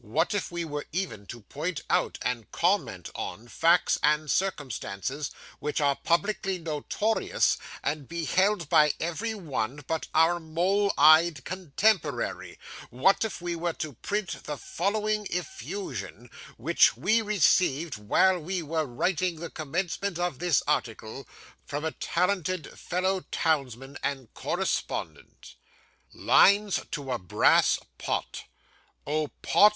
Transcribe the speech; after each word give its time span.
What, 0.00 0.34
if 0.34 0.50
we 0.52 0.66
were 0.66 0.84
even 0.92 1.24
to 1.28 1.40
point 1.40 1.80
out, 1.88 2.18
and 2.20 2.50
comment 2.52 3.08
on, 3.14 3.48
facts 3.48 3.98
and 4.02 4.30
circumstances, 4.30 5.30
which 5.60 5.80
are 5.80 5.96
publicly 5.96 6.58
notorious, 6.58 7.56
and 7.82 8.06
beheld 8.06 8.68
by 8.68 8.92
every 9.00 9.34
one 9.34 9.80
but 9.86 10.08
our 10.14 10.38
mole 10.38 10.92
eyed 10.98 11.42
contemporary 11.46 12.58
what 12.90 13.24
if 13.24 13.40
we 13.40 13.56
were 13.56 13.72
to 13.74 13.94
print 13.94 14.44
the 14.44 14.58
following 14.58 15.26
effusion, 15.30 16.28
which 16.58 16.98
we 16.98 17.22
received 17.22 17.96
while 17.96 18.38
we 18.38 18.60
were 18.60 18.84
writing 18.84 19.36
the 19.36 19.48
commencement 19.48 20.18
of 20.18 20.38
this 20.38 20.62
article, 20.66 21.26
from 21.64 21.82
a 21.82 21.92
talented 21.92 22.78
fellow 22.78 23.20
townsman 23.30 23.96
and 24.02 24.34
correspondent? 24.34 25.54
'"LINES 26.12 26.80
TO 26.90 27.10
A 27.10 27.18
BRASS 27.18 27.78
POT 27.96 28.44
'"Oh 29.06 29.28
Pott! 29.40 29.72